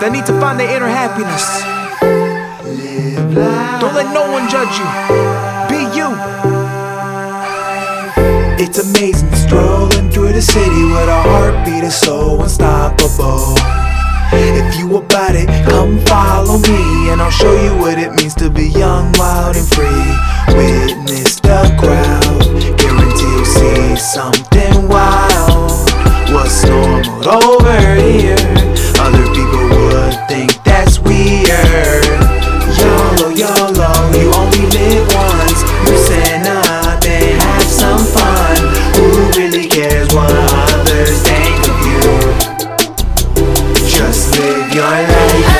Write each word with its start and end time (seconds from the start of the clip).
that 0.00 0.10
need 0.12 0.26
to 0.26 0.38
find 0.40 0.58
their 0.58 0.74
inner 0.74 0.88
happiness. 0.88 1.44
Don't 3.80 3.94
let 3.94 4.12
no 4.14 4.30
one 4.30 4.48
judge 4.48 4.74
you. 4.78 4.88
Be 5.70 5.80
you. 5.96 6.08
It's 8.58 8.78
amazing 8.78 9.34
strolling 9.34 10.10
through 10.10 10.32
the 10.32 10.42
city 10.42 10.84
with 10.84 11.08
a 11.08 11.22
heartbeat 11.22 11.84
is 11.84 11.94
so 11.94 12.42
unstoppable. 12.42 13.54
If 14.32 14.78
you 14.78 14.96
about 14.96 15.34
it, 15.34 15.48
come 15.68 16.00
follow 16.06 16.58
me 16.58 17.10
and 17.10 17.20
I'll 17.20 17.30
show 17.30 17.54
you 17.62 17.76
what 17.78 17.98
it 17.98 18.12
means 18.14 18.34
to 18.36 18.50
be 18.50 18.68
young, 18.68 19.12
wild, 19.14 19.56
and 19.56 19.68
free. 19.68 20.06
Witness 20.56 21.40
the 21.40 21.74
crowd, 21.78 22.42
guarantee 22.78 23.30
you'll 23.30 23.44
see 23.44 23.96
something 23.96 24.88
wild. 24.88 25.90
What's 26.32 26.64
normal 26.64 27.28
over 27.28 27.94
here? 27.94 28.43
Your 44.74 44.82
life. 44.82 45.53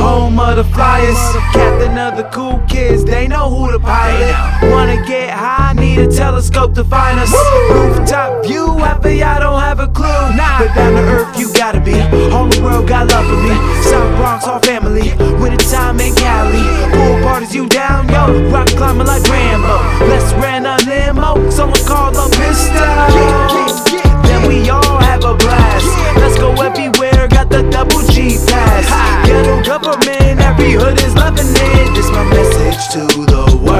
Home 0.00 0.38
of 0.40 0.56
the 0.56 0.64
flyers. 0.64 1.20
Captain 1.52 1.96
of 1.98 2.16
the 2.16 2.24
cool 2.32 2.58
kids, 2.68 3.04
they 3.04 3.28
know 3.28 3.48
who 3.48 3.70
the 3.72 3.80
pilot. 3.80 4.34
Wanna 4.72 5.04
get 5.06 5.30
high, 5.30 5.74
need 5.74 5.98
a 5.98 6.10
telescope 6.10 6.74
to 6.74 6.84
find 6.84 7.18
us. 7.20 7.32
Rooftop 7.70 8.44
view, 8.44 8.66
of 8.80 9.16
y'all 9.16 9.40
don't 9.40 9.60
have 9.60 9.80
a 9.80 9.88
clue. 9.88 10.06
But 10.06 10.74
down 10.74 10.92
to 10.92 11.02
earth, 11.16 11.38
you 11.38 11.52
gotta 11.54 11.80
be. 11.80 11.96
Whole 12.30 12.50
world 12.62 12.86
got 12.88 13.08
love 13.08 13.24
for 13.24 13.40
me. 13.40 13.54
South 13.82 14.16
Bronx, 14.16 14.44
all 14.46 14.60
family. 14.60 15.12
Winter 15.40 15.64
time 15.70 16.00
in 16.00 16.14
Cali. 16.14 16.64
Pool 16.92 17.22
parties, 17.22 17.54
you 17.54 17.66
down, 17.66 18.08
yo. 18.08 18.50
Rock 18.50 18.68
climbing 18.68 19.06
like 19.06 19.22
Rambo. 19.24 19.76
Let's 20.06 20.32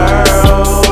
world. 0.01 0.87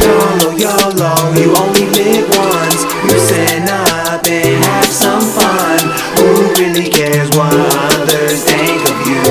YOLO, 0.00 0.48
YOLO, 0.56 1.12
you 1.38 1.54
only 1.56 1.86
live 1.86 2.28
once. 2.30 2.82
Loosen 3.06 3.68
up 3.68 4.24
and 4.26 4.64
have 4.64 4.86
some 4.86 5.22
fun. 5.22 5.78
Who 6.16 6.26
really 6.58 6.88
cares 6.90 7.28
what 7.30 7.54
others 7.92 8.44
think 8.44 8.80
of 8.90 8.98
you? 9.06 9.22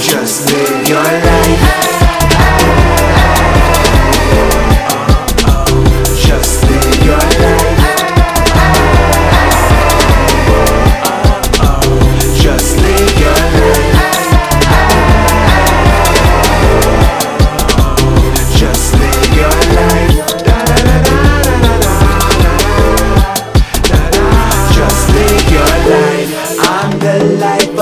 Just 0.00 0.46
live 0.46 0.88
your 0.88 1.02
life. 1.02 1.33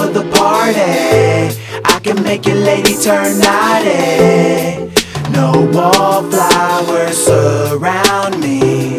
Of 0.03 0.15
the 0.15 0.25
party. 0.37 1.55
I 1.85 2.01
can 2.03 2.23
make 2.23 2.47
your 2.47 2.57
lady 2.57 2.95
turn 2.97 3.39
naughty. 3.39 4.91
No 5.31 5.71
wallflowers 5.73 7.17
surround 7.17 8.41
me. 8.41 8.99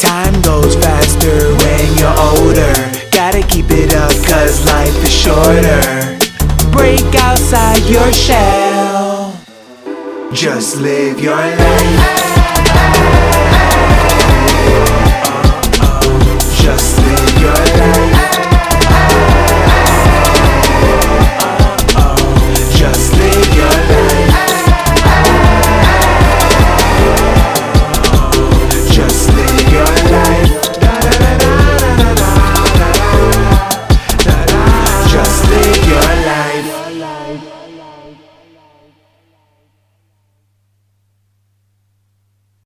Time 0.00 0.40
goes 0.42 0.74
faster 0.76 1.36
when 1.62 1.84
you're 1.98 2.18
older. 2.30 2.72
Gotta 3.10 3.42
keep 3.46 3.66
it 3.70 3.92
up, 3.94 4.14
cause 4.24 4.64
life 4.64 4.96
is 5.04 5.12
shorter. 5.12 6.18
Break 6.72 7.14
outside 7.16 7.84
your 7.88 8.10
shell. 8.12 9.38
Just 10.32 10.78
live 10.78 11.20
your 11.20 11.36
life. 11.36 12.55